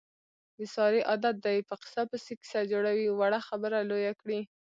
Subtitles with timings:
[0.57, 3.07] د سارې عادت دی، په قیصه پسې قیصه جوړوي.
[3.11, 4.39] وړه خبره لویه کړي.